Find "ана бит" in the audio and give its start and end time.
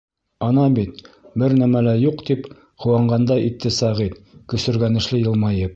0.47-1.03